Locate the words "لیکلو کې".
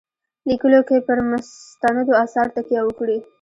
0.47-0.97